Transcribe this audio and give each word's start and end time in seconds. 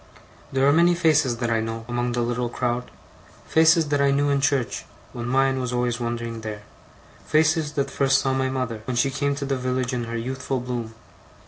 There 0.51 0.67
are 0.67 0.73
many 0.73 0.95
faces 0.95 1.37
that 1.37 1.51
I 1.51 1.59
know, 1.59 1.85
among 1.87 2.13
the 2.13 2.21
little 2.23 2.49
crowd; 2.49 2.89
faces 3.47 3.89
that 3.89 4.01
I 4.01 4.09
knew 4.09 4.31
in 4.31 4.41
church, 4.41 4.83
when 5.13 5.27
mine 5.27 5.59
was 5.61 5.71
always 5.71 5.99
wondering 5.99 6.41
there; 6.41 6.63
faces 7.27 7.73
that 7.73 7.91
first 7.91 8.19
saw 8.19 8.33
my 8.33 8.49
mother, 8.49 8.81
when 8.85 8.95
she 8.97 9.11
came 9.11 9.35
to 9.35 9.45
the 9.45 9.55
village 9.57 9.93
in 9.93 10.05
her 10.05 10.17
youthful 10.17 10.59
bloom. 10.59 10.95